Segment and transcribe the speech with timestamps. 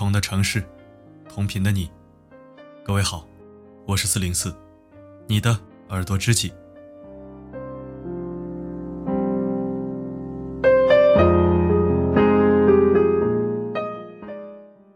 [0.00, 0.64] 同的城市，
[1.28, 1.90] 同频的你，
[2.82, 3.28] 各位好，
[3.86, 4.50] 我是四零四，
[5.26, 5.54] 你的
[5.90, 6.50] 耳朵知己。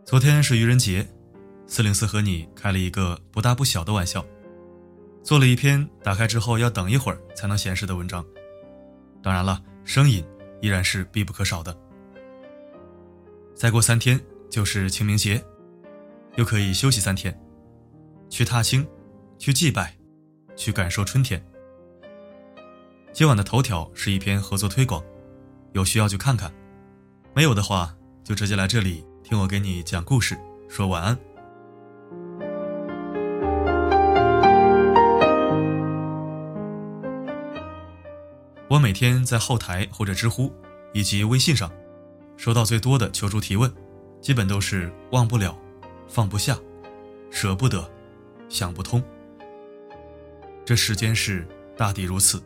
[0.06, 1.06] 昨天是愚人节，
[1.66, 4.24] 四零四和你开了一个不大不小的玩笑，
[5.22, 8.24] 做了一篇打开之后要等一会儿才能显示的文章。
[9.22, 10.24] 当然了，声音
[10.62, 11.76] 依然是必不可少的。
[13.54, 14.18] 再过三天
[14.54, 15.44] 就是清明节，
[16.36, 17.36] 又可以休息三天，
[18.30, 18.86] 去踏青，
[19.36, 19.96] 去祭拜，
[20.54, 21.44] 去感受春天。
[23.12, 25.02] 今晚的头条是一篇合作推广，
[25.72, 26.54] 有需要就看看，
[27.34, 31.18] 没有的话就直接来这里听我给你讲故事，说晚安。
[38.68, 40.52] 我每天在后台或者知乎
[40.92, 41.68] 以及微信上。
[42.36, 43.72] 收到最多的求助提问，
[44.24, 45.54] 基本都是忘不了、
[46.08, 46.58] 放不下、
[47.30, 47.86] 舍不得、
[48.48, 49.04] 想不通。
[50.64, 52.42] 这世间事大抵如此。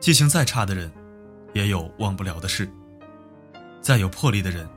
[0.00, 0.92] 记性再差的人，
[1.54, 2.66] 也有忘不了的事；
[3.80, 4.68] 再有魄力的人，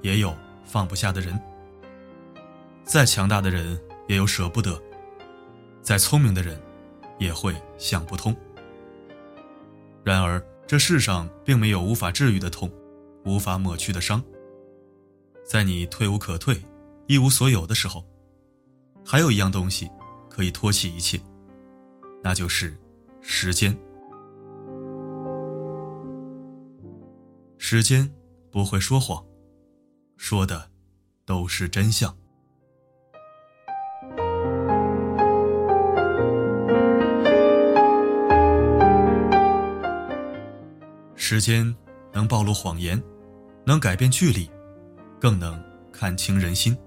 [0.00, 0.32] 也有
[0.64, 1.36] 放不下的人；
[2.84, 4.80] 再强大的人，也有舍不得；
[5.82, 6.56] 再聪明的人，
[7.18, 8.32] 也会想不通。
[10.04, 12.70] 然而，这世上并没有无法治愈的痛。
[13.24, 14.22] 无法抹去的伤，
[15.46, 16.60] 在你退无可退、
[17.06, 18.04] 一无所有的时候，
[19.04, 19.88] 还有一样东西
[20.28, 21.20] 可以托起一切，
[22.22, 22.76] 那就是
[23.20, 23.74] 时间。
[27.58, 28.12] 时间
[28.50, 29.24] 不会说谎，
[30.16, 30.68] 说的
[31.24, 32.14] 都是真相。
[41.14, 41.74] 时间
[42.12, 43.00] 能暴露谎言。
[43.68, 44.48] 能改变距离，
[45.26, 45.60] 更能
[45.92, 46.78] 看清人心。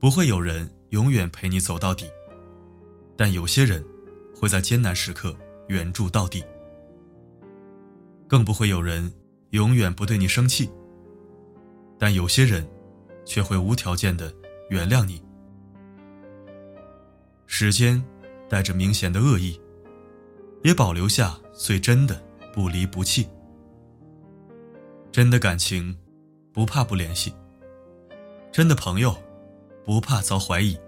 [0.00, 2.10] 不会有人永远陪你走到底，
[3.16, 3.86] 但有些人
[4.34, 5.32] 会在艰难时刻
[5.68, 6.44] 援助到底。
[8.26, 9.12] 更不会有人
[9.50, 10.68] 永远不对你生气，
[12.00, 12.68] 但有些人
[13.24, 14.34] 却会无条件的
[14.68, 15.22] 原谅你。
[17.46, 18.02] 时间
[18.48, 19.56] 带着明显的恶意，
[20.64, 22.20] 也保留下最真的
[22.52, 23.28] 不离不弃。
[25.12, 25.96] 真的感情，
[26.52, 27.32] 不怕不联系；
[28.52, 29.16] 真的朋友，
[29.86, 30.78] 不怕遭怀疑。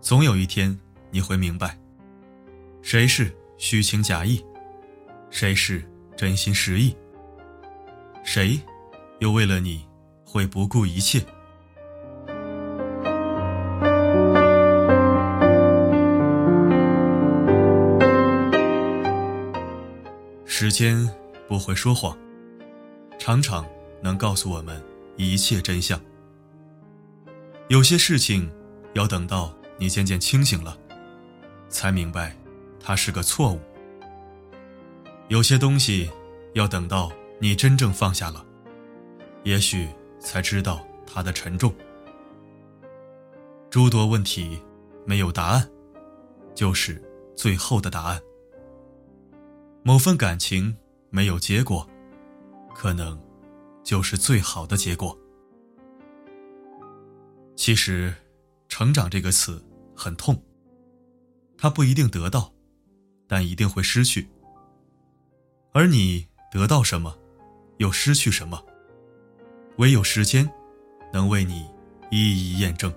[0.00, 0.78] 总有一天
[1.10, 1.78] 你会明白，
[2.80, 4.42] 谁是虚情假意，
[5.28, 5.84] 谁是
[6.16, 6.96] 真心实意，
[8.24, 8.58] 谁
[9.18, 9.86] 又为了你
[10.24, 11.20] 会不顾一切。
[20.46, 21.06] 时间
[21.46, 22.16] 不会说谎。
[23.18, 23.66] 常常
[24.02, 24.82] 能告诉我们
[25.16, 26.00] 一切真相。
[27.68, 28.50] 有些事情
[28.94, 30.76] 要等到你渐渐清醒了，
[31.68, 32.36] 才明白
[32.78, 33.58] 它是个错误；
[35.28, 36.10] 有些东西
[36.54, 38.44] 要等到你真正放下了，
[39.42, 39.88] 也许
[40.20, 41.74] 才知道它的沉重。
[43.68, 44.58] 诸多问题
[45.04, 45.68] 没有答案，
[46.54, 47.02] 就是
[47.34, 48.20] 最后的答案。
[49.82, 50.76] 某份感情
[51.10, 51.86] 没有结果。
[52.74, 53.18] 可能，
[53.86, 55.16] 就是最好的结果。
[57.54, 58.12] 其实，
[58.68, 59.64] 成长这个词
[59.94, 60.42] 很痛。
[61.56, 62.52] 它不一定得到，
[63.28, 64.28] 但一定会失去。
[65.72, 67.16] 而你得到什么，
[67.76, 68.60] 又失去什么，
[69.76, 70.50] 唯有时间，
[71.12, 71.64] 能为你
[72.10, 72.92] 一一验证。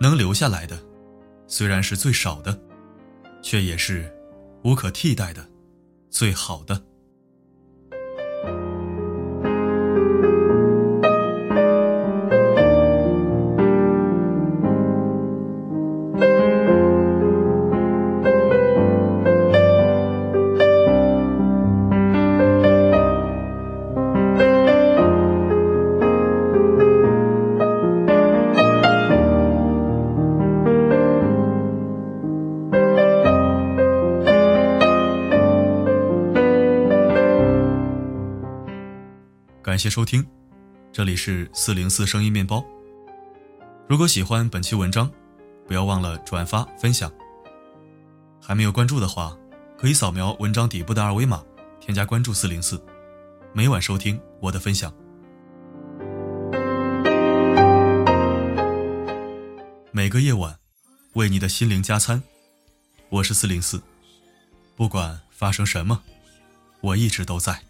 [0.00, 0.82] 能留下来的，
[1.46, 2.58] 虽然是最少的，
[3.42, 4.10] 却也是
[4.64, 5.46] 无可替代的，
[6.08, 6.82] 最好的。
[39.78, 40.26] 感谢收听，
[40.92, 42.64] 这里是四零四声音面包。
[43.86, 45.08] 如果喜欢本期文章，
[45.68, 47.08] 不要忘了转发分享。
[48.42, 49.38] 还没有关注的话，
[49.78, 51.44] 可以扫描文章底部的二维码，
[51.78, 52.84] 添加关注四零四，
[53.52, 54.92] 每晚收听我的分享。
[59.92, 60.58] 每个夜晚，
[61.12, 62.20] 为你的心灵加餐。
[63.10, 63.80] 我是四零四，
[64.74, 66.02] 不管发生什么，
[66.80, 67.67] 我一直都在。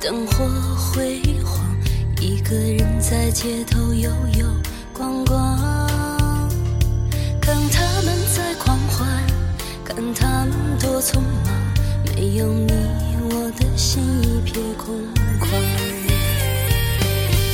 [0.00, 0.48] 灯火
[0.78, 1.60] 辉煌，
[2.22, 4.46] 一个人在街头悠悠
[4.94, 5.58] 逛逛，
[7.38, 9.06] 看他们在狂欢，
[9.84, 11.52] 看他们多匆忙，
[12.16, 12.72] 没有你，
[13.30, 14.96] 我的心一片空
[15.38, 15.50] 旷。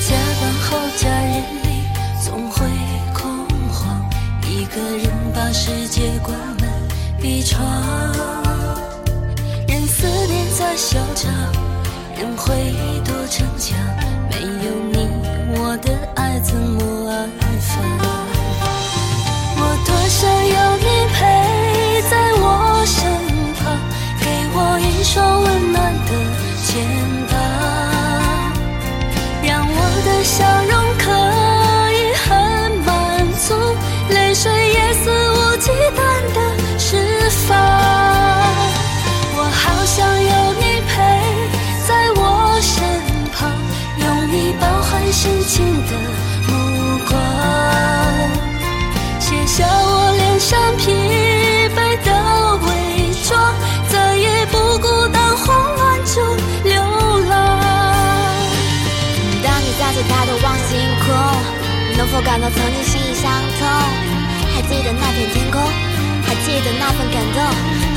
[0.09, 1.69] 加班后假日里
[2.25, 2.65] 总会
[3.13, 4.09] 恐慌，
[4.49, 6.71] 一个人把世界关门
[7.21, 7.61] 闭窗，
[9.67, 11.76] 任思念在嚣张。
[12.19, 12.73] 人会
[13.05, 14.06] 多逞强，
[49.57, 50.93] 卸下我脸上疲
[51.73, 52.13] 惫的
[52.61, 53.41] 伪装，
[53.89, 55.49] 再也不孤单慌
[55.81, 56.21] 乱中
[56.61, 56.77] 流
[57.25, 57.57] 浪。
[59.41, 61.09] 当你在最大的望星空，
[61.97, 63.65] 能否感到曾经心意相通？
[64.53, 65.57] 还记得那片天空，
[66.29, 67.41] 还记得那份感动，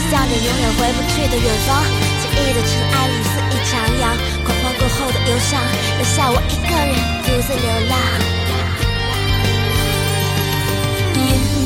[0.07, 1.83] 向着永远回不去的远方。
[2.23, 4.15] 记忆的尘埃里肆意徜徉，
[4.47, 5.59] 狂欢过后的忧伤，
[5.99, 6.95] 留下我一个人。
[7.27, 8.38] 独自流浪。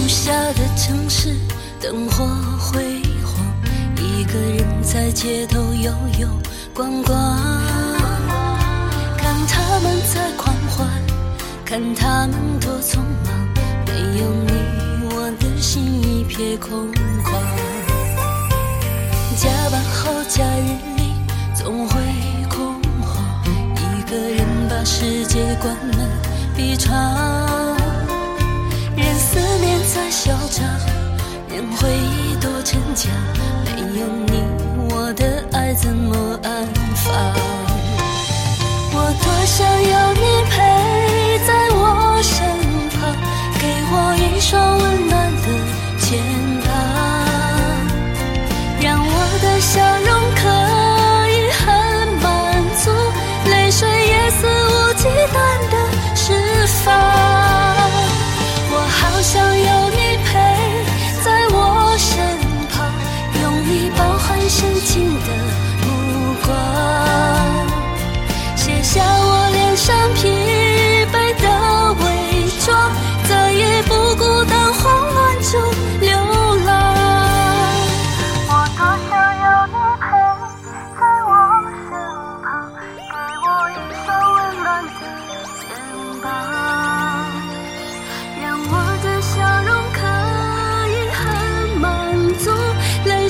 [0.03, 1.33] 夜下的城市，
[1.79, 2.25] 灯火
[2.59, 3.39] 辉煌，
[3.95, 6.27] 一个人在街头悠悠
[6.73, 7.15] 逛逛，
[9.17, 10.85] 看他们在狂欢，
[11.63, 13.33] 看他们多匆忙，
[13.85, 14.51] 没有你，
[15.15, 16.91] 我的心一片空
[17.23, 17.31] 旷。
[19.37, 20.67] 加班后假日
[20.97, 21.13] 里，
[21.55, 22.01] 总会
[22.49, 23.23] 恐慌，
[23.77, 24.83] 一个人把。
[24.83, 26.09] 世界关门
[26.57, 26.93] 闭窗，
[29.33, 30.63] 思念在嚣张，
[31.49, 33.11] 任回忆多逞强，
[33.65, 34.43] 没有你，
[34.93, 37.11] 我的爱怎么安放？
[38.93, 40.02] 我多想要。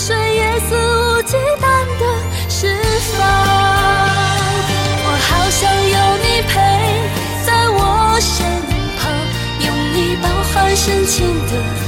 [0.05, 1.63] 岁月肆无忌惮
[1.98, 2.03] 的
[2.50, 2.67] 释
[3.13, 3.24] 放。
[5.05, 5.62] 我好想
[5.95, 6.51] 有你陪
[7.45, 7.79] 在我
[8.19, 8.43] 身
[8.98, 9.01] 旁
[9.65, 11.83] 用你饱含深情的